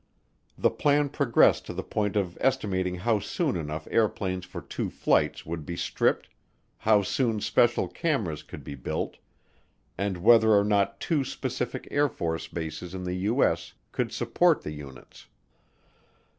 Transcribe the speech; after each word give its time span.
The 0.57 0.71
plan 0.71 1.09
progressed 1.09 1.67
to 1.67 1.75
the 1.75 1.83
point 1.83 2.15
of 2.15 2.35
estimating 2.41 2.95
how 2.95 3.19
soon 3.19 3.55
enough 3.55 3.87
airplanes 3.91 4.45
for 4.45 4.59
two 4.59 4.89
flights 4.89 5.43
could 5.43 5.63
be 5.63 5.75
stripped, 5.75 6.27
how 6.79 7.03
soon 7.03 7.39
special 7.39 7.87
cameras 7.87 8.41
could 8.41 8.63
be 8.63 8.73
built, 8.73 9.17
and 9.99 10.17
whether 10.17 10.55
or 10.55 10.63
not 10.63 10.99
two 10.99 11.23
specific 11.23 11.87
Air 11.91 12.09
Force 12.09 12.47
bases 12.47 12.95
in 12.95 13.03
the 13.03 13.13
U.S. 13.29 13.73
could 13.91 14.11
support 14.11 14.63
the 14.63 14.71
units. 14.71 15.27